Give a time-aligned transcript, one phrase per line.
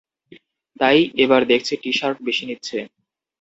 [0.79, 2.77] তাই এবার দেখছি টি শার্ট বেশি নিচ্ছে।